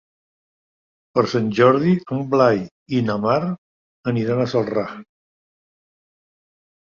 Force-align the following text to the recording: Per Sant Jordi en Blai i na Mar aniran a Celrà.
Per 1.17 1.23
Sant 1.33 1.49
Jordi 1.57 1.91
en 2.15 2.23
Blai 2.31 2.63
i 2.99 3.01
na 3.09 3.17
Mar 3.25 3.37
aniran 4.13 4.41
a 4.41 4.49
Celrà. 4.55 4.87